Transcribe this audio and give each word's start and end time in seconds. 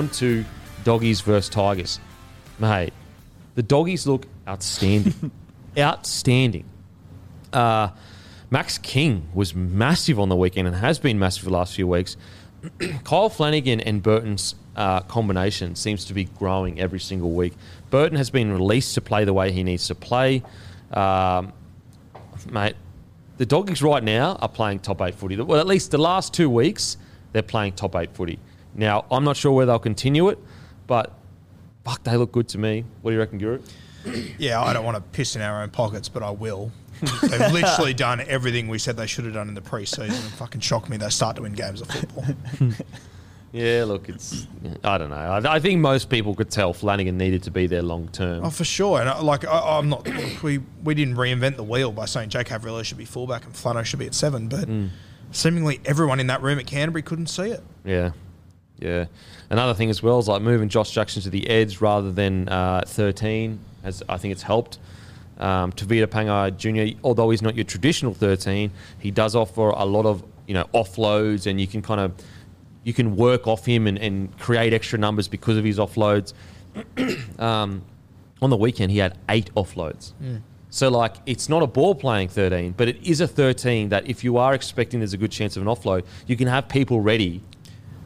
on 0.00 0.08
to 0.08 0.46
doggies 0.82 1.20
versus 1.20 1.50
tigers. 1.50 2.00
Mate, 2.58 2.94
the 3.54 3.62
doggies 3.62 4.06
look 4.06 4.26
outstanding. 4.48 5.30
outstanding. 5.78 6.64
Uh, 7.52 7.90
Max 8.48 8.78
King 8.78 9.28
was 9.34 9.54
massive 9.54 10.18
on 10.18 10.30
the 10.30 10.36
weekend 10.36 10.66
and 10.66 10.74
has 10.74 10.98
been 10.98 11.18
massive 11.18 11.44
for 11.44 11.50
the 11.50 11.56
last 11.56 11.74
few 11.74 11.86
weeks. 11.86 12.16
Kyle 13.04 13.28
Flanagan 13.28 13.80
and 13.80 14.02
Burton's 14.02 14.54
uh, 14.74 15.00
combination 15.00 15.76
seems 15.76 16.06
to 16.06 16.14
be 16.14 16.24
growing 16.24 16.80
every 16.80 17.00
single 17.00 17.32
week. 17.32 17.52
Burton 17.90 18.16
has 18.16 18.30
been 18.30 18.50
released 18.50 18.94
to 18.94 19.02
play 19.02 19.26
the 19.26 19.34
way 19.34 19.52
he 19.52 19.62
needs 19.62 19.86
to 19.88 19.94
play. 19.94 20.42
Um, 20.94 21.52
mate, 22.50 22.74
the 23.36 23.44
doggies 23.44 23.82
right 23.82 24.02
now 24.02 24.36
are 24.36 24.48
playing 24.48 24.78
top 24.78 25.02
eight 25.02 25.14
footy. 25.14 25.36
Well, 25.36 25.60
at 25.60 25.66
least 25.66 25.90
the 25.90 25.98
last 25.98 26.32
two 26.32 26.48
weeks, 26.48 26.96
they're 27.32 27.42
playing 27.42 27.74
top 27.74 27.94
eight 27.96 28.14
footy. 28.14 28.38
Now, 28.74 29.04
I'm 29.10 29.24
not 29.24 29.36
sure 29.36 29.52
where 29.52 29.66
they'll 29.66 29.78
continue 29.78 30.28
it, 30.28 30.38
but 30.86 31.12
fuck, 31.84 32.02
they 32.04 32.16
look 32.16 32.32
good 32.32 32.48
to 32.48 32.58
me. 32.58 32.84
What 33.02 33.10
do 33.10 33.14
you 33.14 33.20
reckon, 33.20 33.38
Guru? 33.38 33.60
Yeah, 34.38 34.62
I 34.62 34.72
don't 34.72 34.86
want 34.86 34.96
to 34.96 35.02
piss 35.02 35.36
in 35.36 35.42
our 35.42 35.62
own 35.62 35.68
pockets, 35.68 36.08
but 36.08 36.22
I 36.22 36.30
will. 36.30 36.72
They've 37.20 37.52
literally 37.52 37.92
done 37.92 38.20
everything 38.20 38.68
we 38.68 38.78
said 38.78 38.96
they 38.96 39.06
should 39.06 39.26
have 39.26 39.34
done 39.34 39.48
in 39.48 39.54
the 39.54 39.60
preseason 39.60 40.08
and 40.08 40.32
fucking 40.32 40.62
shocked 40.62 40.88
me 40.88 40.96
they 40.96 41.10
start 41.10 41.36
to 41.36 41.42
win 41.42 41.52
games 41.52 41.82
of 41.82 41.88
football. 41.88 42.24
Yeah, 43.52 43.84
look, 43.84 44.08
it's 44.08 44.46
I 44.84 44.96
don't 44.96 45.10
know. 45.10 45.16
I, 45.16 45.56
I 45.56 45.58
think 45.58 45.80
most 45.80 46.08
people 46.08 46.34
could 46.34 46.50
tell 46.50 46.72
Flanagan 46.72 47.18
needed 47.18 47.42
to 47.44 47.50
be 47.50 47.66
there 47.66 47.82
long 47.82 48.08
term. 48.08 48.44
Oh, 48.44 48.50
for 48.50 48.64
sure. 48.64 49.00
And 49.00 49.08
I, 49.08 49.20
like, 49.20 49.44
I, 49.44 49.78
I'm 49.78 49.88
not. 49.88 50.08
We 50.42 50.58
we 50.84 50.94
didn't 50.94 51.16
reinvent 51.16 51.56
the 51.56 51.64
wheel 51.64 51.92
by 51.92 52.06
saying 52.06 52.30
Jake 52.30 52.48
Averillo 52.48 52.84
should 52.84 52.96
be 52.96 53.04
fullback 53.04 53.44
and 53.44 53.52
Flano 53.52 53.84
should 53.84 53.98
be 53.98 54.06
at 54.06 54.14
seven, 54.14 54.48
but 54.48 54.68
mm. 54.68 54.88
seemingly 55.32 55.80
everyone 55.84 56.20
in 56.20 56.28
that 56.28 56.40
room 56.40 56.58
at 56.58 56.66
Canterbury 56.66 57.02
couldn't 57.02 57.26
see 57.26 57.50
it. 57.50 57.62
Yeah, 57.84 58.12
yeah. 58.80 59.06
Another 59.50 59.74
thing 59.74 59.90
as 59.90 60.02
well 60.02 60.18
is 60.18 60.28
like 60.28 60.42
moving 60.42 60.68
Josh 60.68 60.90
Jackson 60.90 61.22
to 61.22 61.30
the 61.30 61.48
edge 61.48 61.80
rather 61.80 62.10
than 62.10 62.48
uh, 62.48 62.82
13. 62.86 63.58
Has 63.82 64.02
I 64.08 64.16
think 64.16 64.32
it's 64.32 64.42
helped. 64.42 64.78
Um, 65.38 65.72
Tevita 65.72 66.06
Pangai 66.06 66.56
Jr. 66.56 66.98
Although 67.02 67.30
he's 67.30 67.42
not 67.42 67.54
your 67.54 67.64
traditional 67.64 68.14
13, 68.14 68.70
he 68.98 69.10
does 69.10 69.34
offer 69.34 69.70
a 69.70 69.84
lot 69.84 70.06
of 70.06 70.24
you 70.46 70.54
know 70.54 70.64
offloads, 70.74 71.46
and 71.46 71.60
you 71.60 71.66
can 71.66 71.82
kind 71.82 72.00
of 72.00 72.12
you 72.84 72.92
can 72.92 73.16
work 73.16 73.46
off 73.46 73.66
him 73.66 73.86
and, 73.86 73.98
and 73.98 74.36
create 74.38 74.72
extra 74.72 74.98
numbers 74.98 75.28
because 75.28 75.56
of 75.56 75.64
his 75.64 75.78
offloads. 75.78 76.32
um, 77.38 77.82
on 78.42 78.50
the 78.50 78.56
weekend, 78.56 78.90
he 78.90 78.98
had 78.98 79.18
eight 79.28 79.52
offloads. 79.54 80.12
So, 80.70 80.88
like, 80.88 81.16
it's 81.26 81.48
not 81.48 81.62
a 81.62 81.66
ball 81.66 81.94
playing 81.94 82.28
13, 82.28 82.74
but 82.76 82.88
it 82.88 82.96
is 83.02 83.20
a 83.20 83.26
13 83.26 83.88
that 83.88 84.08
if 84.08 84.22
you 84.22 84.36
are 84.36 84.54
expecting 84.54 85.00
there's 85.00 85.12
a 85.12 85.18
good 85.18 85.32
chance 85.32 85.56
of 85.56 85.62
an 85.62 85.68
offload, 85.68 86.04
you 86.26 86.36
can 86.36 86.46
have 86.46 86.68
people 86.68 87.00
ready 87.00 87.42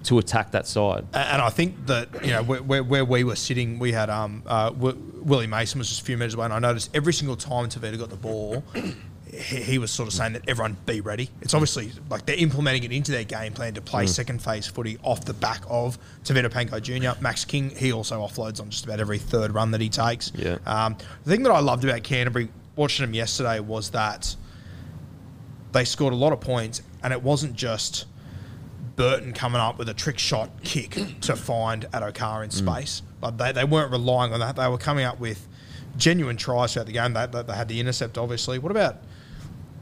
to 0.04 0.18
attack 0.18 0.52
that 0.52 0.66
side. 0.66 1.06
And 1.12 1.42
I 1.42 1.50
think 1.50 1.86
that 1.86 2.08
you 2.24 2.30
know 2.30 2.42
where, 2.42 2.62
where, 2.62 2.84
where 2.84 3.04
we 3.04 3.24
were 3.24 3.36
sitting, 3.36 3.78
we 3.78 3.92
had 3.92 4.10
um 4.10 4.42
uh, 4.46 4.72
Willie 4.74 5.46
Mason 5.46 5.78
was 5.78 5.88
just 5.88 6.02
a 6.02 6.04
few 6.04 6.16
metres 6.16 6.34
away, 6.34 6.44
and 6.44 6.54
I 6.54 6.58
noticed 6.58 6.90
every 6.94 7.12
single 7.12 7.36
time 7.36 7.68
Tevita 7.68 7.98
got 7.98 8.10
the 8.10 8.16
ball, 8.16 8.62
he, 9.26 9.56
he 9.56 9.78
was 9.78 9.90
sort 9.90 10.06
of 10.06 10.12
saying 10.14 10.34
that 10.34 10.48
everyone 10.48 10.76
be 10.86 11.00
ready. 11.00 11.30
It's 11.40 11.54
obviously 11.54 11.92
like 12.10 12.26
they're 12.26 12.36
implementing 12.36 12.84
it 12.84 12.92
into 12.92 13.12
their 13.12 13.24
game 13.24 13.52
plan 13.52 13.74
to 13.74 13.80
play 13.80 14.06
second 14.06 14.42
phase 14.42 14.66
footy 14.66 14.98
off 15.02 15.24
the 15.24 15.34
back 15.34 15.62
of 15.68 15.98
Tevita 16.24 16.50
Pangai 16.50 16.82
Jr. 16.82 17.20
Max 17.20 17.44
King, 17.44 17.70
he 17.70 17.92
also 17.92 18.20
offloads 18.20 18.60
on 18.60 18.70
just 18.70 18.84
about 18.84 19.00
every 19.00 19.18
third 19.18 19.52
run 19.52 19.70
that 19.72 19.80
he 19.80 19.88
takes. 19.88 20.32
Yeah. 20.34 20.58
Um, 20.66 20.96
the 21.24 21.30
thing 21.30 21.42
that 21.44 21.52
I 21.52 21.60
loved 21.60 21.84
about 21.84 22.02
Canterbury 22.02 22.48
watching 22.76 23.04
them 23.04 23.14
yesterday 23.14 23.60
was 23.60 23.90
that 23.90 24.34
they 25.72 25.84
scored 25.84 26.12
a 26.12 26.16
lot 26.16 26.32
of 26.32 26.40
points, 26.40 26.82
and 27.02 27.12
it 27.12 27.22
wasn't 27.22 27.54
just 27.54 28.06
Burton 28.96 29.32
coming 29.32 29.60
up 29.60 29.78
with 29.78 29.88
a 29.88 29.94
trick 29.94 30.18
shot 30.18 30.50
kick 30.62 30.98
to 31.22 31.34
find 31.36 31.84
Addo-Carr 31.92 32.44
in 32.44 32.50
space. 32.50 33.02
Like 33.20 33.36
they, 33.38 33.52
they 33.52 33.64
weren't 33.64 33.90
relying 33.90 34.32
on 34.32 34.40
that. 34.40 34.56
They 34.56 34.68
were 34.68 34.78
coming 34.78 35.04
up 35.04 35.18
with 35.18 35.46
genuine 35.96 36.36
tries 36.36 36.72
throughout 36.72 36.86
the 36.86 36.92
game. 36.92 37.12
They, 37.12 37.26
they, 37.26 37.42
they 37.42 37.54
had 37.54 37.68
the 37.68 37.80
intercept, 37.80 38.18
obviously. 38.18 38.58
What 38.58 38.70
about 38.70 38.98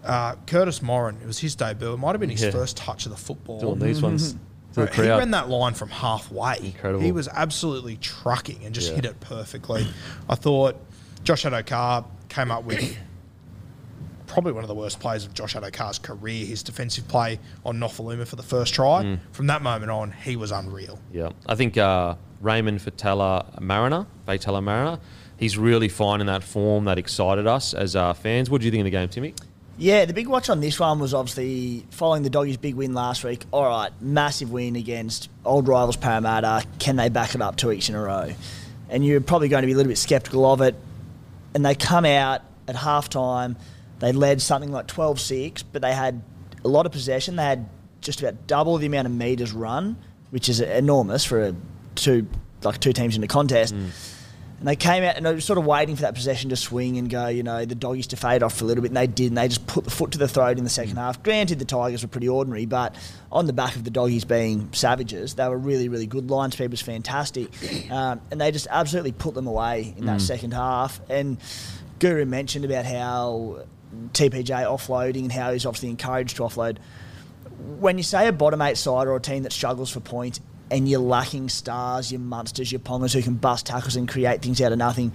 uh, 0.04 0.34
Curtis 0.46 0.82
Moran? 0.82 1.16
It 1.22 1.26
was 1.26 1.38
his 1.38 1.54
debut. 1.54 1.92
It 1.92 1.96
might 1.98 2.12
have 2.12 2.20
been 2.20 2.30
his 2.30 2.42
Yeah. 2.42 2.50
first 2.50 2.76
touch 2.76 3.06
of 3.06 3.12
the 3.12 3.18
football. 3.18 3.60
Doing 3.60 3.78
these 3.78 4.00
ones 4.02 4.32
to 4.32 4.38
the 4.38 4.74
Bro, 4.74 4.86
he 4.86 4.92
crowd. 5.02 5.18
ran 5.18 5.30
that 5.32 5.48
line 5.50 5.74
from 5.74 5.90
halfway. 5.90 6.58
Incredible. 6.62 7.02
He 7.04 7.12
was 7.12 7.28
absolutely 7.28 7.96
trucking 7.98 8.64
and 8.64 8.74
just 8.74 8.90
Yeah. 8.90 8.96
hit 8.96 9.04
it 9.04 9.20
perfectly. 9.20 9.86
I 10.28 10.34
thought 10.34 10.76
Josh 11.24 11.44
Addo-Carr 11.44 12.04
came 12.28 12.50
up 12.50 12.64
with 12.64 12.96
probably 14.32 14.52
one 14.52 14.64
of 14.64 14.68
the 14.68 14.74
worst 14.74 14.98
plays 14.98 15.26
of 15.26 15.34
Josh 15.34 15.54
Addo-Carr's 15.54 15.98
career. 15.98 16.46
His 16.46 16.62
defensive 16.62 17.06
play 17.06 17.38
on 17.66 17.78
Nofoaluma 17.78 18.26
for 18.26 18.36
the 18.36 18.42
first 18.42 18.72
try. 18.72 19.04
Mm. 19.04 19.18
From 19.32 19.46
that 19.48 19.62
moment 19.62 19.90
on, 19.90 20.10
he 20.10 20.36
was 20.36 20.50
unreal. 20.50 20.98
Yeah, 21.12 21.30
I 21.46 21.54
think 21.54 21.76
uh, 21.76 22.14
Raymond 22.40 22.80
Faitala-Mariner, 22.80 24.06
Fatala 24.26 24.62
Mariner, 24.62 24.98
he's 25.36 25.58
really 25.58 25.88
finding 25.88 26.26
that 26.26 26.42
form 26.42 26.86
that 26.86 26.98
excited 26.98 27.46
us 27.46 27.74
as 27.74 27.94
uh, 27.94 28.14
fans. 28.14 28.48
What 28.48 28.62
do 28.62 28.64
you 28.64 28.70
think 28.70 28.80
of 28.80 28.86
the 28.86 28.90
game, 28.90 29.08
Timmy? 29.08 29.34
Yeah, 29.78 30.04
the 30.04 30.14
big 30.14 30.28
watch 30.28 30.48
on 30.48 30.60
this 30.60 30.78
one 30.78 30.98
was 30.98 31.12
obviously 31.12 31.84
following 31.90 32.22
the 32.22 32.30
doggies' 32.30 32.56
big 32.56 32.74
win 32.74 32.94
last 32.94 33.24
week. 33.24 33.44
All 33.50 33.64
right, 33.64 33.90
massive 34.00 34.50
win 34.50 34.76
against 34.76 35.28
old 35.44 35.68
rivals 35.68 35.96
Parramatta. 35.96 36.64
Can 36.78 36.96
they 36.96 37.08
back 37.08 37.34
it 37.34 37.42
up 37.42 37.56
two 37.56 37.68
weeks 37.68 37.88
in 37.88 37.94
a 37.94 38.02
row? 38.02 38.32
And 38.88 39.04
you're 39.04 39.20
probably 39.20 39.48
going 39.48 39.62
to 39.62 39.66
be 39.66 39.72
a 39.72 39.76
little 39.76 39.90
bit 39.90 39.98
sceptical 39.98 40.50
of 40.50 40.60
it. 40.60 40.74
And 41.54 41.64
they 41.64 41.74
come 41.74 42.04
out 42.04 42.42
at 42.68 42.76
halftime. 42.76 43.56
They 44.02 44.10
led 44.10 44.42
something 44.42 44.72
like 44.72 44.88
12 44.88 45.20
6, 45.20 45.62
but 45.62 45.80
they 45.80 45.92
had 45.92 46.22
a 46.64 46.68
lot 46.68 46.86
of 46.86 46.92
possession. 46.92 47.36
They 47.36 47.44
had 47.44 47.68
just 48.00 48.20
about 48.20 48.48
double 48.48 48.76
the 48.76 48.86
amount 48.86 49.06
of 49.06 49.12
metres 49.12 49.52
run, 49.52 49.96
which 50.30 50.48
is 50.48 50.60
enormous 50.60 51.24
for 51.24 51.40
a 51.40 51.54
two 51.94 52.26
like 52.64 52.80
two 52.80 52.92
teams 52.92 53.16
in 53.16 53.22
a 53.22 53.28
contest. 53.28 53.72
Mm. 53.72 53.90
And 54.58 54.68
they 54.68 54.74
came 54.74 55.04
out 55.04 55.16
and 55.16 55.24
they 55.24 55.32
were 55.32 55.40
sort 55.40 55.60
of 55.60 55.66
waiting 55.66 55.94
for 55.94 56.02
that 56.02 56.16
possession 56.16 56.50
to 56.50 56.56
swing 56.56 56.98
and 56.98 57.08
go, 57.08 57.28
you 57.28 57.44
know, 57.44 57.64
the 57.64 57.76
doggies 57.76 58.08
to 58.08 58.16
fade 58.16 58.42
off 58.42 58.58
for 58.58 58.64
a 58.64 58.66
little 58.66 58.82
bit, 58.82 58.88
and 58.88 58.96
they 58.96 59.06
did, 59.06 59.28
and 59.28 59.38
they 59.38 59.46
just 59.46 59.68
put 59.68 59.84
the 59.84 59.90
foot 59.90 60.10
to 60.12 60.18
the 60.18 60.26
throat 60.26 60.58
in 60.58 60.64
the 60.64 60.70
second 60.70 60.96
mm. 60.96 60.98
half. 60.98 61.22
Granted, 61.22 61.60
the 61.60 61.64
Tigers 61.64 62.02
were 62.02 62.08
pretty 62.08 62.28
ordinary, 62.28 62.66
but 62.66 62.96
on 63.30 63.46
the 63.46 63.52
back 63.52 63.76
of 63.76 63.84
the 63.84 63.90
doggies 63.90 64.24
being 64.24 64.68
savages, 64.72 65.36
they 65.36 65.48
were 65.48 65.58
really, 65.58 65.88
really 65.88 66.08
good. 66.08 66.28
Line 66.28 66.50
speed 66.50 66.72
was 66.72 66.82
fantastic, 66.82 67.52
um, 67.92 68.20
and 68.32 68.40
they 68.40 68.50
just 68.50 68.66
absolutely 68.68 69.12
put 69.12 69.34
them 69.34 69.46
away 69.46 69.94
in 69.96 70.06
that 70.06 70.18
mm. 70.18 70.26
second 70.26 70.54
half. 70.54 71.00
And 71.08 71.38
Guru 72.00 72.24
mentioned 72.24 72.64
about 72.64 72.84
how 72.84 73.64
TPJ 74.12 74.64
offloading 74.64 75.22
and 75.22 75.32
how 75.32 75.52
he's 75.52 75.66
obviously 75.66 75.90
encouraged 75.90 76.36
to 76.36 76.42
offload. 76.42 76.78
When 77.78 77.98
you 77.98 78.04
say 78.04 78.28
a 78.28 78.32
bottom 78.32 78.62
eight 78.62 78.76
side 78.76 79.06
or 79.06 79.16
a 79.16 79.20
team 79.20 79.42
that 79.44 79.52
struggles 79.52 79.90
for 79.90 80.00
points 80.00 80.40
and 80.70 80.88
you're 80.88 81.00
lacking 81.00 81.48
stars, 81.48 82.10
your 82.10 82.20
Munsters, 82.20 82.72
your 82.72 82.80
Pongas 82.80 83.12
who 83.14 83.22
can 83.22 83.34
bust 83.34 83.66
tackles 83.66 83.96
and 83.96 84.08
create 84.08 84.42
things 84.42 84.60
out 84.60 84.72
of 84.72 84.78
nothing, 84.78 85.12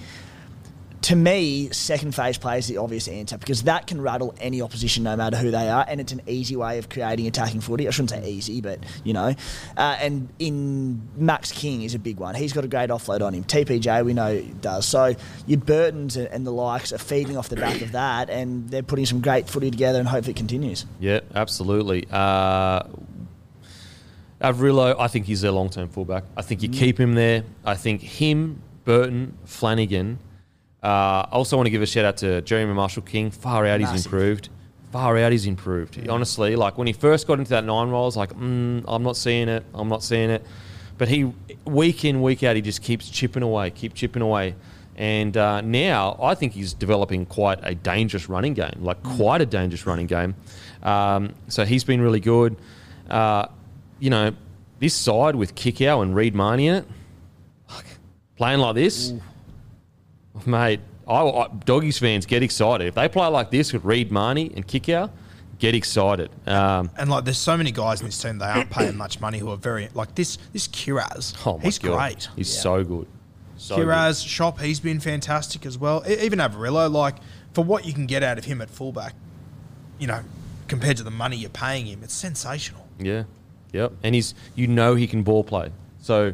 to 1.08 1.16
me, 1.16 1.70
second 1.70 2.14
phase 2.14 2.38
play 2.38 2.60
is 2.60 2.68
the 2.68 2.76
obvious 2.76 3.08
answer 3.08 3.38
because 3.38 3.64
that 3.64 3.88
can 3.88 4.02
rattle 4.02 4.36
any 4.42 4.62
opposition 4.62 5.04
no 5.04 5.16
matter 5.16 5.38
who 5.38 5.52
they 5.52 5.70
are, 5.70 5.86
and 5.88 6.02
it's 6.02 6.12
an 6.12 6.22
easy 6.28 6.58
way 6.58 6.80
of 6.80 6.90
creating 6.90 7.28
attacking 7.28 7.62
footy. 7.62 7.88
I 7.88 7.92
shouldn't 7.92 8.10
say 8.10 8.30
easy, 8.30 8.60
but 8.60 8.82
you 9.06 9.14
know. 9.14 9.34
Uh, 9.78 9.98
and 10.02 10.28
in 10.38 11.02
Max 11.16 11.54
King 11.54 11.84
is 11.84 11.96
a 11.96 12.00
big 12.00 12.18
one. 12.18 12.36
He's 12.36 12.52
got 12.52 12.66
a 12.66 12.68
great 12.68 12.90
offload 12.90 13.22
on 13.22 13.34
him. 13.34 13.46
TPJ 13.46 14.04
we 14.04 14.14
know 14.14 14.42
does. 14.60 14.86
So 14.86 15.16
your 15.46 15.62
Burtons 15.62 16.18
and 16.18 16.46
the 16.46 16.52
likes 16.52 16.92
are 16.92 16.98
feeding 16.98 17.38
off 17.38 17.48
the 17.48 17.56
back 17.56 17.82
of 17.82 17.94
that, 17.94 18.30
and 18.30 18.70
they're 18.70 18.84
putting 18.84 19.06
some 19.06 19.22
great 19.22 19.48
footy 19.48 19.72
together, 19.72 20.00
and 20.00 20.10
hope 20.10 20.28
it 20.28 20.36
continues. 20.36 20.86
Yeah, 21.00 21.22
absolutely. 21.34 22.06
Uh, 22.12 22.84
Averillo, 24.42 24.94
I 25.00 25.08
think 25.08 25.26
he's 25.26 25.40
their 25.40 25.52
long 25.52 25.70
term 25.70 25.88
fullback. 25.88 26.26
I 26.36 26.42
think 26.42 26.64
you 26.64 26.68
keep 26.68 27.00
him 27.00 27.14
there. 27.14 27.46
I 27.64 27.76
think 27.76 28.02
him, 28.02 28.62
Burton, 28.84 29.38
Flanagan. 29.46 30.20
Uh, 30.84 31.26
I 31.26 31.30
also 31.32 31.58
want 31.58 31.68
to 31.68 31.72
give 31.72 31.82
a 31.82 31.86
shout 31.86 32.06
out 32.06 32.18
to 32.18 32.42
Jeremy 32.42 32.74
Marshall 32.74 33.04
King. 33.04 33.32
Far 33.32 33.66
out, 33.66 33.80
he's 33.80 33.90
Massive. 33.90 34.06
improved. 34.06 34.50
Far 34.92 35.18
out, 35.18 35.32
he's 35.32 35.46
improved. 35.46 36.08
Honestly, 36.08 36.56
like 36.56 36.78
when 36.78 36.88
he 36.88 36.94
first 36.94 37.28
got 37.28 37.40
into 37.40 37.50
that 37.50 37.66
nine 37.66 37.90
role, 37.90 38.04
I 38.04 38.06
was 38.06 38.18
like, 38.18 38.34
mm, 38.34 38.84
I'm 38.88 39.04
not 39.04 39.18
seeing 39.18 39.50
it. 39.50 39.66
I'm 39.74 39.90
not 39.90 40.04
seeing 40.04 40.30
it. 40.30 40.46
But 40.98 41.10
he, 41.10 41.32
week 41.66 42.06
in, 42.06 42.22
week 42.22 42.44
out, 42.44 42.56
he 42.56 42.62
just 42.62 42.82
keeps 42.82 43.10
chipping 43.10 43.44
away, 43.44 43.70
keep 43.72 43.94
chipping 43.94 44.22
away. 44.22 44.56
And 44.96 45.38
uh, 45.38 45.62
now 45.62 46.18
I 46.22 46.34
think 46.34 46.54
he's 46.54 46.74
developing 46.74 47.26
quite 47.28 47.60
a 47.62 47.76
dangerous 47.76 48.30
running 48.30 48.54
game, 48.56 48.78
like 48.80 49.02
quite 49.04 49.42
a 49.42 49.46
dangerous 49.46 49.86
running 49.86 50.08
game. 50.08 50.36
Um, 50.82 51.36
so 51.50 51.66
he's 51.66 51.84
been 51.84 52.02
really 52.02 52.20
good. 52.20 52.56
Uh, 53.10 53.48
you 54.00 54.10
know, 54.10 54.32
this 54.80 54.96
side 54.96 55.36
with 55.36 55.54
Kikau 55.54 56.02
and 56.02 56.16
Reed 56.16 56.34
Mahoney 56.34 56.68
in 56.68 56.76
it, 56.76 56.86
playing 58.38 58.60
like 58.60 58.76
this, 58.76 59.14
mate. 60.48 60.80
I, 61.08 61.22
I, 61.22 61.48
doggies 61.66 61.98
fans 62.00 62.26
get 62.26 62.44
excited 62.44 62.88
if 62.88 62.96
they 62.96 63.08
play 63.08 63.28
like 63.28 63.50
this 63.52 63.72
with 63.74 63.86
Reed 63.86 64.12
Mahoney 64.12 64.52
and 64.56 64.68
Kikau. 64.68 65.10
Get 65.60 65.74
excited. 65.74 66.30
Um, 66.46 66.92
And 66.98 67.10
like, 67.10 67.24
there's 67.26 67.38
so 67.40 67.58
many 67.58 67.72
guys 67.72 68.02
in 68.02 68.06
this 68.08 68.22
team 68.22 68.38
they 68.38 68.46
aren't 68.46 68.70
paying 68.70 68.96
much 68.96 69.20
money 69.20 69.40
who 69.40 69.50
are 69.50 69.58
very 69.58 69.90
like 69.94 70.14
this. 70.16 70.38
This 70.54 70.68
Kiraz, 70.68 71.34
oh 71.48 71.58
he's 71.58 71.80
God. 71.80 71.98
great. 71.98 72.28
He's 72.36 72.56
so 72.56 72.84
good. 72.84 73.08
So 73.58 73.78
good. 73.84 74.16
Shop, 74.18 74.60
he's 74.60 74.80
been 74.80 75.00
fantastic 75.00 75.66
as 75.66 75.78
well. 75.78 76.04
E- 76.08 76.20
Even 76.20 76.38
Averillo, 76.40 76.92
like 76.92 77.16
for 77.54 77.64
what 77.64 77.86
you 77.86 77.94
can 77.94 78.06
get 78.06 78.22
out 78.22 78.38
of 78.38 78.46
him 78.46 78.62
at 78.62 78.70
fullback, 78.70 79.16
you 79.98 80.06
know, 80.06 80.22
compared 80.68 80.98
to 80.98 81.04
the 81.04 81.10
money 81.10 81.38
you're 81.38 81.50
paying 81.50 81.88
him, 81.88 82.04
it's 82.04 82.14
sensational. 82.14 82.86
Yeah, 83.00 83.24
yep. 83.74 83.94
And 84.04 84.14
he's 84.14 84.36
you 84.54 84.68
know 84.68 84.94
he 84.94 85.08
can 85.08 85.24
ball 85.24 85.44
play. 85.44 85.72
So 86.02 86.34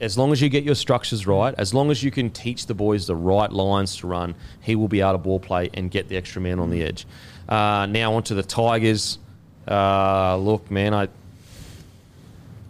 as 0.00 0.16
long 0.16 0.32
as 0.32 0.40
you 0.40 0.48
get 0.48 0.64
your 0.64 0.74
structures 0.74 1.26
right, 1.26 1.54
as 1.58 1.74
long 1.74 1.90
as 1.90 2.02
you 2.02 2.10
can 2.10 2.30
teach 2.30 2.66
the 2.66 2.74
boys 2.74 3.06
the 3.06 3.14
right 3.14 3.52
lines 3.52 3.96
to 3.96 4.06
run, 4.06 4.34
he 4.60 4.74
will 4.74 4.88
be 4.88 5.00
able 5.00 5.12
to 5.12 5.18
ball 5.18 5.38
play 5.38 5.70
and 5.74 5.90
get 5.90 6.08
the 6.08 6.16
extra 6.16 6.40
man 6.40 6.58
on 6.58 6.70
the 6.70 6.82
edge. 6.82 7.06
Uh, 7.48 7.86
now 7.86 8.14
onto 8.14 8.34
the 8.34 8.42
Tigers. 8.42 9.18
Uh, 9.68 10.36
look, 10.36 10.70
man, 10.70 10.94
I. 10.94 11.08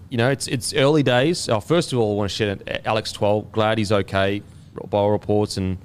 You 0.08 0.18
know, 0.18 0.30
it's 0.30 0.48
it's 0.48 0.74
early 0.74 1.04
days. 1.04 1.48
Uh, 1.48 1.60
first 1.60 1.92
of 1.92 2.00
all, 2.00 2.14
I 2.14 2.16
want 2.16 2.32
to 2.32 2.50
out 2.50 2.80
Alex 2.84 3.12
Twal. 3.12 3.42
Glad 3.52 3.78
he's 3.78 3.92
okay. 3.92 4.42
By 4.88 5.06
reports 5.06 5.56
and 5.56 5.78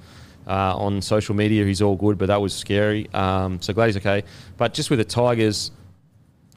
uh, 0.48 0.76
on 0.76 1.00
social 1.00 1.34
media, 1.34 1.64
he's 1.64 1.80
all 1.80 1.94
good, 1.94 2.18
but 2.18 2.26
that 2.26 2.40
was 2.40 2.52
scary. 2.52 3.08
Um, 3.14 3.60
so 3.60 3.72
glad 3.72 3.86
he's 3.86 3.96
okay. 3.98 4.24
But 4.56 4.74
just 4.74 4.90
with 4.90 4.98
the 4.98 5.04
Tigers, 5.04 5.70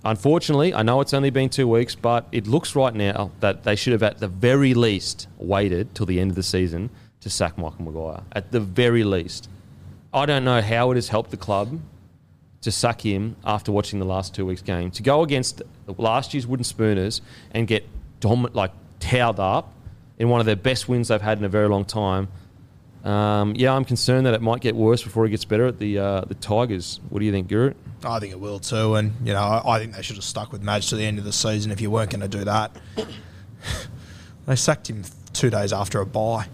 Unfortunately, 0.05 0.73
I 0.73 0.81
know 0.81 1.01
it's 1.01 1.13
only 1.13 1.29
been 1.29 1.49
two 1.49 1.67
weeks, 1.67 1.93
but 1.93 2.25
it 2.31 2.47
looks 2.47 2.75
right 2.75 2.93
now 2.93 3.31
that 3.41 3.63
they 3.63 3.75
should 3.75 3.93
have, 3.93 4.03
at 4.03 4.19
the 4.19 4.27
very 4.27 4.73
least, 4.73 5.27
waited 5.37 5.93
till 5.93 6.05
the 6.05 6.19
end 6.19 6.31
of 6.31 6.35
the 6.35 6.43
season 6.43 6.89
to 7.21 7.29
sack 7.29 7.57
Michael 7.57 7.83
Maguire. 7.83 8.23
At 8.31 8.51
the 8.51 8.61
very 8.61 9.03
least. 9.03 9.49
I 10.13 10.25
don't 10.25 10.45
know 10.45 10.61
how 10.61 10.91
it 10.91 10.95
has 10.95 11.09
helped 11.09 11.31
the 11.31 11.37
club 11.37 11.79
to 12.61 12.71
sack 12.71 13.01
him 13.01 13.35
after 13.45 13.71
watching 13.71 13.99
the 13.99 14.05
last 14.05 14.33
two 14.33 14.45
weeks' 14.45 14.61
game. 14.61 14.91
To 14.91 15.03
go 15.03 15.21
against 15.21 15.61
last 15.97 16.33
year's 16.33 16.47
Wooden 16.47 16.63
Spooners 16.63 17.21
and 17.51 17.67
get 17.67 17.87
dom- 18.19 18.49
like 18.53 18.71
towed 18.99 19.39
up 19.39 19.73
in 20.17 20.29
one 20.29 20.39
of 20.39 20.45
their 20.45 20.55
best 20.55 20.89
wins 20.89 21.09
they've 21.09 21.21
had 21.21 21.37
in 21.37 21.45
a 21.45 21.49
very 21.49 21.67
long 21.67 21.85
time. 21.85 22.29
Um, 23.03 23.53
yeah, 23.55 23.73
I'm 23.73 23.85
concerned 23.85 24.25
that 24.25 24.33
it 24.33 24.41
might 24.41 24.59
get 24.61 24.75
worse 24.75 25.01
before 25.03 25.25
it 25.25 25.29
gets 25.29 25.45
better 25.45 25.67
at 25.67 25.79
the 25.79 25.97
uh, 25.99 26.21
the 26.21 26.35
Tigers. 26.35 26.99
What 27.09 27.19
do 27.19 27.25
you 27.25 27.31
think, 27.31 27.47
Guru? 27.47 27.73
I 28.03 28.19
think 28.19 28.31
it 28.33 28.39
will 28.39 28.59
too, 28.59 28.95
and 28.95 29.13
you 29.25 29.33
know, 29.33 29.39
I, 29.39 29.75
I 29.75 29.79
think 29.79 29.95
they 29.95 30.01
should 30.01 30.15
have 30.17 30.23
stuck 30.25 30.51
with 30.51 30.61
Madge 30.61 30.89
to 30.89 30.95
the 30.95 31.05
end 31.05 31.17
of 31.17 31.23
the 31.23 31.31
season 31.31 31.71
if 31.71 31.79
you 31.81 31.89
weren't 31.91 32.11
going 32.11 32.21
to 32.21 32.27
do 32.27 32.43
that. 32.45 32.75
they 34.45 34.55
sacked 34.55 34.89
him 34.89 35.03
two 35.33 35.49
days 35.49 35.71
after 35.73 35.99
a 36.01 36.05
bye. 36.05 36.47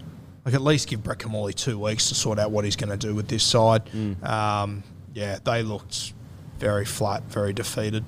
Like 0.44 0.54
at 0.54 0.62
least 0.62 0.88
give 0.88 1.02
Brett 1.02 1.18
Kimmorley 1.18 1.52
two 1.54 1.78
weeks 1.78 2.08
to 2.10 2.14
sort 2.14 2.38
out 2.38 2.52
what 2.52 2.64
he's 2.64 2.76
going 2.76 2.90
to 2.90 2.96
do 2.96 3.14
with 3.14 3.26
this 3.28 3.42
side. 3.42 3.82
Um, 4.22 4.84
yeah, 5.14 5.38
they 5.42 5.62
looked 5.64 6.12
very 6.58 6.84
flat, 6.84 7.24
very 7.24 7.52
defeated 7.52 8.04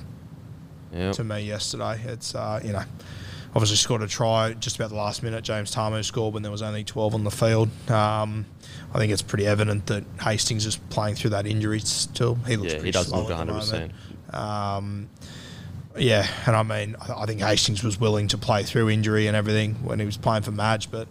Yeah. 0.92 1.10
to 1.12 1.24
me 1.24 1.40
yesterday. 1.40 2.00
It's 2.04 2.36
uh, 2.36 2.60
you 2.62 2.72
know, 2.72 2.84
obviously 3.58 3.76
scored 3.76 4.02
a 4.02 4.06
try 4.06 4.52
just 4.54 4.76
about 4.76 4.90
the 4.90 4.94
last 4.96 5.24
minute. 5.24 5.42
James 5.42 5.74
Tamou 5.74 6.04
scored 6.04 6.32
when 6.32 6.44
there 6.44 6.52
was 6.52 6.62
only 6.62 6.84
12 6.84 7.14
on 7.14 7.24
the 7.24 7.30
field. 7.30 7.68
Um, 7.90 8.46
I 8.94 8.98
think 8.98 9.12
it's 9.12 9.20
pretty 9.22 9.46
evident 9.48 9.86
that 9.86 10.04
Hastings 10.22 10.64
is 10.64 10.76
playing 10.76 11.16
through 11.16 11.30
that 11.30 11.44
injury 11.44 11.80
still. 11.80 12.36
He 12.46 12.56
looks 12.56 12.74
Yeah, 12.74 12.82
he 12.82 12.92
slow 12.92 13.22
look 13.22 13.30
at 13.32 13.48
100%. 13.48 13.72
moment. 13.72 13.92
Um, 14.32 15.08
yeah, 15.96 16.28
and 16.46 16.54
I 16.54 16.62
mean, 16.62 16.94
I 17.00 17.22
I 17.22 17.26
think 17.26 17.40
Hastings 17.40 17.82
was 17.82 17.98
willing 17.98 18.28
to 18.28 18.38
play 18.38 18.62
through 18.62 18.90
injury 18.90 19.26
and 19.26 19.36
everything 19.36 19.74
when 19.82 19.98
he 19.98 20.06
was 20.06 20.16
playing 20.16 20.42
for 20.44 20.52
Madge, 20.52 20.90
but 20.92 21.08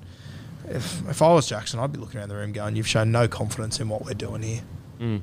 if, 0.70 1.06
if 1.10 1.22
I 1.22 1.34
was 1.34 1.48
Jackson, 1.50 1.80
I'd 1.82 1.92
be 1.92 2.00
looking 2.00 2.20
around 2.20 2.30
the 2.30 2.36
room 2.36 2.54
going, 2.54 2.76
"You've 2.78 2.88
shown 2.88 3.12
no 3.12 3.28
confidence 3.28 3.80
in 3.82 3.90
what 3.90 4.06
we're 4.06 4.14
doing 4.14 4.44
here." 4.44 4.62
Mm. 5.02 5.22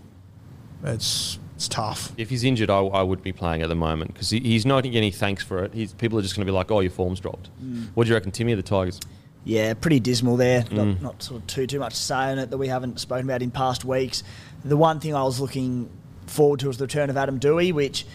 It's 0.85 1.39
it's 1.55 1.69
tough. 1.69 2.13
If 2.17 2.31
he's 2.31 2.43
injured, 2.43 2.69
I, 2.69 2.81
I 2.81 3.03
would 3.03 3.23
be 3.23 3.33
playing 3.33 3.63
at 3.63 3.69
the 3.69 3.77
moment 3.77 4.13
because 4.13 4.31
he, 4.31 4.41
he's 4.41 4.67
not 4.67 4.83
getting 4.83 4.97
any 4.97 5.11
thanks 5.11 5.45
for 5.45 5.65
it. 5.65 5.73
He's, 5.73 5.93
people 5.93 6.19
are 6.19 6.23
just 6.23 6.35
going 6.35 6.45
to 6.45 6.51
be 6.51 6.55
like, 6.55 6.71
"Oh, 6.71 6.81
your 6.81 6.91
form's 6.91 7.21
dropped." 7.21 7.49
What 7.95 8.05
do 8.05 8.09
you 8.09 8.15
reckon, 8.15 8.33
Timmy? 8.33 8.53
of 8.53 8.59
The 8.59 8.63
Tigers? 8.63 9.01
Yeah, 9.45 9.75
pretty 9.75 10.01
dismal 10.01 10.37
there. 10.37 10.63
Mm. 10.63 10.73
Not, 10.73 11.03
not 11.03 11.23
sort 11.23 11.43
of 11.43 11.47
too 11.47 11.67
too 11.67 11.79
much 11.79 11.95
to 11.95 12.01
say 12.01 12.15
on 12.15 12.39
it 12.39 12.51
that 12.51 12.59
we 12.59 12.69
haven't 12.69 12.99
spoken 12.99 13.27
about 13.27 13.43
in 13.43 13.51
past 13.51 13.85
weeks. 13.85 14.25
The 14.65 14.77
one 14.77 15.01
thing 15.01 15.15
I 15.15 15.23
was 15.23 15.39
looking 15.39 15.91
forward 16.27 16.61
to 16.61 16.69
was 16.69 16.79
the 16.79 16.85
return 16.85 17.11
of 17.11 17.17
Adam 17.17 17.39
Doueihi, 17.39 17.73
which 17.73 18.07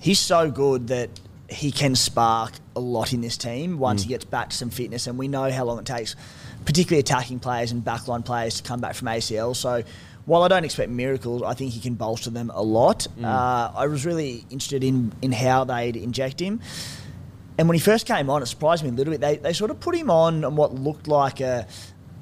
he's 0.00 0.18
so 0.18 0.50
good 0.50 0.88
that 0.88 1.08
he 1.48 1.70
can 1.70 1.94
spark 1.94 2.52
a 2.74 2.80
lot 2.80 3.12
in 3.12 3.20
this 3.20 3.36
team 3.36 3.78
once 3.78 4.02
he 4.02 4.08
gets 4.08 4.24
back 4.24 4.50
to 4.50 4.56
some 4.56 4.68
fitness, 4.68 5.06
and 5.06 5.16
we 5.16 5.28
know 5.28 5.50
how 5.50 5.64
long 5.64 5.78
it 5.78 5.86
takes, 5.86 6.16
particularly 6.64 6.98
attacking 7.00 7.38
players 7.38 7.70
and 7.70 7.84
backline 7.84 8.24
players 8.24 8.60
to 8.60 8.62
come 8.62 8.80
back 8.80 8.94
from 8.94 9.08
ACL. 9.08 9.56
So. 9.56 9.82
While 10.26 10.42
I 10.42 10.48
don't 10.48 10.64
expect 10.64 10.90
miracles, 10.90 11.42
I 11.42 11.54
think 11.54 11.72
he 11.72 11.80
can 11.80 11.94
bolster 11.94 12.30
them 12.30 12.50
a 12.52 12.62
lot. 12.62 13.06
Mm. 13.18 13.24
Uh, 13.24 13.72
I 13.74 13.86
was 13.86 14.04
really 14.04 14.44
interested 14.50 14.84
in, 14.84 15.12
in 15.22 15.32
how 15.32 15.64
they'd 15.64 15.96
inject 15.96 16.40
him. 16.40 16.60
And 17.58 17.68
when 17.68 17.74
he 17.74 17.80
first 17.80 18.06
came 18.06 18.28
on, 18.28 18.42
it 18.42 18.46
surprised 18.46 18.82
me 18.82 18.90
a 18.90 18.92
little 18.92 19.12
bit. 19.12 19.20
They, 19.20 19.36
they 19.36 19.52
sort 19.52 19.70
of 19.70 19.80
put 19.80 19.94
him 19.94 20.10
on 20.10 20.44
on 20.44 20.56
what 20.56 20.74
looked 20.74 21.06
like 21.08 21.40
a, 21.40 21.66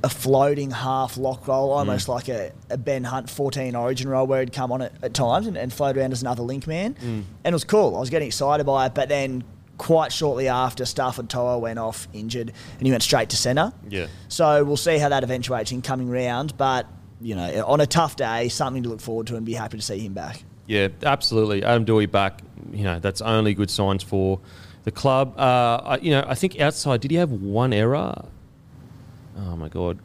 a 0.05 0.09
floating 0.09 0.71
half 0.71 1.17
lock 1.17 1.49
roll, 1.49 1.71
mm. 1.71 1.79
almost 1.79 2.09
like 2.09 2.29
a, 2.29 2.53
a 2.71 2.77
Ben 2.77 3.05
Hunt 3.05 3.31
14 3.31 3.75
origin 3.75 4.09
roll 4.09 4.27
where 4.27 4.41
he'd 4.41 4.53
come 4.53 4.71
on 4.71 4.83
at, 4.83 4.93
at 5.03 5.15
times 5.15 5.47
and, 5.47 5.57
and 5.57 5.73
float 5.73 5.97
around 5.97 6.13
as 6.13 6.21
another 6.21 6.43
link 6.43 6.67
man. 6.67 6.95
Mm. 6.95 7.25
And 7.43 7.53
it 7.53 7.53
was 7.53 7.65
cool. 7.65 7.97
I 7.97 8.01
was 8.01 8.11
getting 8.11 8.29
excited 8.29 8.65
by 8.65 8.87
it. 8.87 8.95
But 8.95 9.09
then 9.09 9.43
quite 9.79 10.13
shortly 10.13 10.49
after, 10.49 10.85
Starford 10.85 11.29
To'a 11.29 11.59
went 11.59 11.79
off 11.79 12.07
injured 12.13 12.53
and 12.79 12.87
he 12.87 12.91
went 12.91 13.03
straight 13.03 13.31
to 13.31 13.37
centre. 13.37 13.73
Yeah. 13.89 14.07
So 14.29 14.63
we'll 14.63 14.77
see 14.77 14.99
how 14.99 15.09
that 15.09 15.25
eventuates 15.25 15.73
in 15.73 15.83
coming 15.83 16.09
round. 16.09 16.57
But, 16.57 16.87
you 17.21 17.35
know, 17.35 17.65
on 17.67 17.81
a 17.81 17.87
tough 17.87 18.17
day, 18.17 18.49
something 18.49 18.83
to 18.83 18.89
look 18.89 19.01
forward 19.01 19.27
to 19.29 19.37
and 19.37 19.47
be 19.47 19.55
happy 19.55 19.77
to 19.79 19.83
see 19.83 19.99
him 19.99 20.13
back. 20.13 20.43
Yeah, 20.67 20.89
absolutely. 21.03 21.63
Adam 21.63 21.85
Doueihi 21.85 22.11
back. 22.11 22.41
You 22.73 22.85
know, 22.85 22.99
that's 22.99 23.21
only 23.21 23.55
good 23.55 23.71
signs 23.71 24.03
for 24.03 24.41
the 24.85 24.91
club. 24.91 25.39
Uh, 25.39 25.81
I, 25.85 25.99
you 25.99 26.11
know, 26.11 26.25
I 26.27 26.35
think 26.35 26.61
outside, 26.61 27.01
did 27.01 27.11
he 27.11 27.17
have 27.19 27.31
one 27.31 27.73
error? 27.73 28.25
Oh 29.37 29.57
my 29.57 29.69
god, 29.69 29.99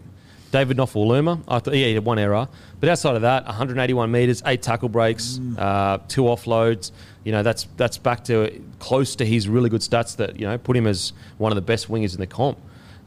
David 0.52 0.78
Nofoaluma. 0.78 1.44
I 1.48 1.60
thought 1.60 1.76
yeah, 1.76 1.88
he 1.88 1.94
had 1.94 2.06
one 2.06 2.18
error, 2.18 2.48
but 2.80 2.90
outside 2.90 3.16
of 3.16 3.22
that, 3.22 3.46
181 3.46 4.12
meters, 4.12 4.42
eight 4.46 4.62
tackle 4.62 4.90
breaks, 4.90 5.40
uh, 5.58 6.00
two 6.08 6.24
offloads. 6.24 6.92
You 7.24 7.32
know, 7.32 7.44
that's 7.44 7.68
that's 7.78 7.98
back 7.98 8.24
to 8.26 8.62
close 8.80 9.16
to 9.18 9.26
his 9.26 9.48
really 9.48 9.70
good 9.70 9.82
stats 9.82 10.16
that 10.18 10.40
you 10.40 10.48
know 10.48 10.58
put 10.58 10.76
him 10.76 10.88
as 10.88 11.14
one 11.38 11.52
of 11.52 11.56
the 11.56 11.62
best 11.62 11.90
wingers 11.90 12.14
in 12.16 12.20
the 12.20 12.28
comp. 12.28 12.58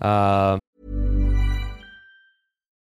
Uh, 0.00 0.59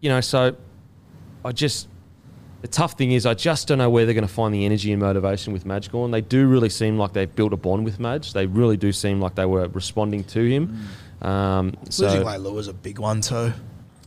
You 0.00 0.08
know, 0.08 0.20
so 0.20 0.56
I 1.44 1.52
just 1.52 1.88
the 2.62 2.68
tough 2.68 2.94
thing 2.94 3.12
is 3.12 3.26
I 3.26 3.34
just 3.34 3.68
don't 3.68 3.78
know 3.78 3.90
where 3.90 4.04
they're 4.06 4.14
going 4.14 4.26
to 4.26 4.32
find 4.32 4.52
the 4.54 4.64
energy 4.64 4.90
and 4.92 5.00
motivation 5.00 5.52
with 5.52 5.66
Madge 5.66 5.90
Gorn. 5.90 6.10
They 6.10 6.20
do 6.22 6.46
really 6.48 6.70
seem 6.70 6.98
like 6.98 7.12
they've 7.12 7.32
built 7.34 7.52
a 7.52 7.56
bond 7.56 7.84
with 7.84 8.00
Madge. 8.00 8.32
They 8.32 8.46
really 8.46 8.76
do 8.76 8.92
seem 8.92 9.20
like 9.20 9.34
they 9.34 9.44
were 9.46 9.68
responding 9.68 10.24
to 10.24 10.44
him. 10.44 10.78
Um, 11.22 11.74
so 11.90 12.04
Losing 12.06 12.22
Leilua 12.22 12.52
was 12.52 12.68
a 12.68 12.72
big 12.74 12.98
one 12.98 13.20
too. 13.20 13.52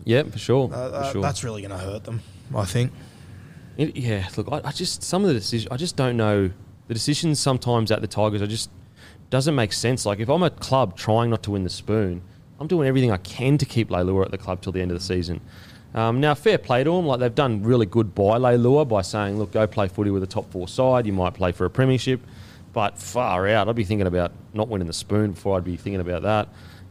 yeah, 0.06 0.24
for 0.24 0.38
sure, 0.40 0.70
Uh, 0.74 1.04
for 1.06 1.12
sure. 1.14 1.22
That's 1.22 1.44
really 1.44 1.62
going 1.62 1.72
to 1.72 1.78
hurt 1.78 2.04
them, 2.04 2.22
I 2.56 2.66
think. 2.66 2.92
It, 3.78 3.96
yeah, 3.96 4.28
look, 4.36 4.48
I, 4.52 4.62
I 4.66 4.72
just 4.72 5.04
some 5.04 5.22
of 5.24 5.30
the 5.30 5.34
decisions. 5.36 5.72
I 5.72 5.78
just 5.78 5.96
don't 5.96 6.18
know 6.18 6.50
the 6.88 6.94
decisions 6.94 7.40
sometimes 7.40 7.92
at 7.92 8.02
the 8.02 8.08
Tigers. 8.08 8.42
I 8.42 8.46
just 8.46 8.70
doesn't 9.30 9.56
make 9.56 9.72
sense. 9.74 10.06
Like 10.06 10.20
if 10.20 10.28
I'm 10.30 10.44
a 10.44 10.50
club 10.50 10.98
trying 10.98 11.30
not 11.30 11.44
to 11.44 11.52
win 11.52 11.64
the 11.64 11.70
spoon, 11.70 12.22
I'm 12.60 12.68
doing 12.68 12.88
everything 12.88 13.12
I 13.12 13.18
can 13.18 13.58
to 13.60 13.66
keep 13.66 13.90
Leilua 13.90 14.26
at 14.26 14.32
the 14.32 14.38
club 14.38 14.62
till 14.62 14.74
the 14.74 14.82
end 14.82 14.92
of 14.92 14.98
the 14.98 15.04
season. 15.04 15.40
Um, 15.96 16.20
now, 16.20 16.36
fair 16.36 16.58
play 16.58 16.84
to 16.84 16.92
them. 16.92 17.06
Like 17.06 17.20
they've 17.20 17.34
done 17.34 17.64
really 17.64 17.86
good 17.86 18.14
by 18.14 18.38
Leilua 18.38 18.88
by 18.88 19.02
saying, 19.02 19.40
"Look, 19.40 19.52
go 19.52 19.66
play 19.66 19.88
footy 19.88 20.12
with 20.12 20.24
a 20.24 20.28
top 20.28 20.52
four 20.52 20.68
side. 20.68 21.06
You 21.06 21.14
might 21.14 21.34
play 21.34 21.52
for 21.52 21.66
a 21.66 21.70
premiership." 21.70 22.22
But 22.74 23.00
far 23.00 23.48
out, 23.48 23.68
I'd 23.68 23.76
be 23.76 23.84
thinking 23.84 24.06
about 24.08 24.32
not 24.54 24.68
winning 24.68 24.88
the 24.88 24.94
spoon 24.94 25.32
before 25.32 25.58
I'd 25.58 25.64
be 25.64 25.76
thinking 25.76 26.02
about 26.02 26.22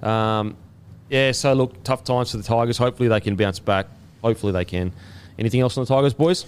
that. 0.03 0.09
Um, 0.09 0.57
yeah, 1.09 1.33
so 1.33 1.53
look, 1.53 1.83
tough 1.85 2.05
times 2.05 2.33
for 2.33 2.37
the 2.37 2.43
Tigers. 2.43 2.77
Hopefully 2.77 3.09
they 3.09 3.21
can 3.21 3.37
bounce 3.37 3.59
back. 3.59 3.87
Hopefully 4.23 4.53
they 4.53 4.65
can. 4.65 4.93
Anything 5.39 5.61
else 5.61 5.79
on 5.79 5.85
the 5.85 5.89
Tigers, 5.89 6.15
boys? 6.15 6.45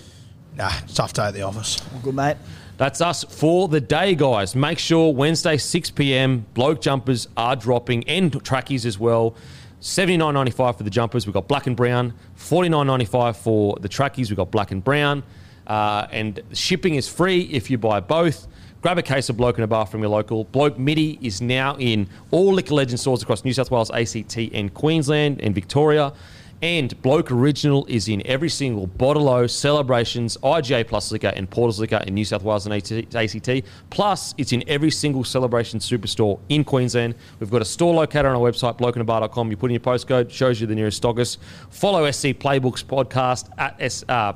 Nah, 0.56 0.70
tough 0.92 1.12
day 1.12 1.26
at 1.26 1.34
the 1.34 1.42
office. 1.42 1.80
Good, 2.02 2.14
mate. 2.14 2.36
That's 2.76 3.00
us 3.00 3.24
for 3.24 3.68
the 3.68 3.80
day, 3.80 4.14
guys. 4.14 4.56
Make 4.56 4.78
sure 4.78 5.12
Wednesday, 5.12 5.58
6 5.58 5.90
p.m., 5.90 6.46
bloke 6.54 6.80
jumpers 6.80 7.28
are 7.36 7.54
dropping 7.54 8.08
and 8.08 8.42
trackies 8.44 8.84
as 8.86 8.98
well. 8.98 9.34
Seventy-nine 9.80 10.34
ninety-five 10.34 10.76
for 10.76 10.82
the 10.82 10.90
jumpers. 10.90 11.26
We've 11.26 11.34
got 11.34 11.48
black 11.48 11.66
and 11.66 11.74
brown. 11.74 12.12
Forty-nine 12.34 12.86
ninety-five 12.86 13.36
for 13.36 13.76
the 13.80 13.88
trackies. 13.88 14.30
We've 14.30 14.36
got 14.36 14.50
black 14.50 14.70
and 14.70 14.84
brown. 14.84 15.22
Uh, 15.66 16.06
and 16.10 16.40
shipping 16.52 16.96
is 16.96 17.08
free 17.08 17.40
if 17.42 17.70
you 17.70 17.78
buy 17.78 18.00
both. 18.00 18.46
Grab 18.82 18.98
a 18.98 19.02
case 19.02 19.28
of 19.28 19.36
Bloke 19.36 19.58
in 19.58 19.64
a 19.64 19.66
Bar 19.66 19.86
from 19.86 20.00
your 20.00 20.10
local. 20.10 20.44
Bloke 20.44 20.78
MIDI 20.78 21.18
is 21.20 21.40
now 21.42 21.76
in 21.78 22.08
all 22.30 22.52
Liquor 22.52 22.74
Legend 22.74 22.98
stores 22.98 23.22
across 23.22 23.44
New 23.44 23.52
South 23.52 23.70
Wales, 23.70 23.90
ACT, 23.90 24.36
and 24.52 24.72
Queensland 24.72 25.40
and 25.40 25.54
Victoria. 25.54 26.12
And 26.62 27.00
Bloke 27.00 27.30
Original 27.30 27.86
is 27.86 28.08
in 28.08 28.26
every 28.26 28.50
single 28.50 28.86
Bottle 28.86 29.48
Celebrations, 29.48 30.36
IGA 30.42 30.86
Plus 30.86 31.10
Liquor, 31.10 31.32
and 31.34 31.48
Porters 31.48 31.80
Liquor 31.80 32.02
in 32.06 32.14
New 32.14 32.24
South 32.24 32.42
Wales 32.42 32.66
and 32.66 32.74
ACT. 32.74 33.64
Plus, 33.88 34.34
it's 34.36 34.52
in 34.52 34.62
every 34.68 34.90
single 34.90 35.24
Celebration 35.24 35.80
Superstore 35.80 36.38
in 36.50 36.62
Queensland. 36.64 37.14
We've 37.38 37.50
got 37.50 37.62
a 37.62 37.64
store 37.64 37.94
locator 37.94 38.28
on 38.28 38.36
our 38.36 38.42
website, 38.42 38.76
blokeinabar.com. 38.78 39.50
You 39.50 39.56
put 39.56 39.70
in 39.70 39.74
your 39.74 39.80
postcode, 39.80 40.30
shows 40.30 40.60
you 40.60 40.66
the 40.66 40.74
nearest 40.74 41.02
stockist. 41.02 41.38
Follow 41.70 42.10
SC 42.10 42.28
Playbooks 42.28 42.84
podcast 42.84 43.48
at 43.56 43.76
S, 43.80 44.04
uh, 44.08 44.34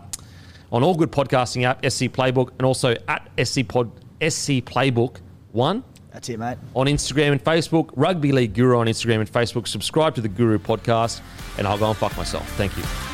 on 0.72 0.82
all 0.82 0.94
good 0.94 1.12
podcasting 1.12 1.64
app, 1.64 1.84
SC 1.84 2.04
Playbook, 2.04 2.52
and 2.58 2.62
also 2.62 2.96
at 3.06 3.28
SC 3.42 3.68
Pod, 3.68 3.90
SC 4.22 4.64
Playbook 4.64 5.16
1 5.52 5.84
That's 6.14 6.28
it, 6.28 6.38
mate. 6.38 6.56
on 6.74 6.86
Instagram 6.86 7.32
and 7.32 7.42
Facebook, 7.42 7.90
Rugby 7.96 8.30
League 8.30 8.54
Guru 8.54 8.78
on 8.78 8.86
Instagram 8.86 9.16
and 9.16 9.30
Facebook. 9.30 9.66
Subscribe 9.66 10.14
to 10.14 10.20
the 10.20 10.28
Guru 10.28 10.58
podcast, 10.58 11.20
and 11.58 11.66
I'll 11.66 11.76
go 11.76 11.88
and 11.88 11.96
fuck 11.96 12.16
myself. 12.16 12.48
Thank 12.52 12.76
you. 12.76 13.13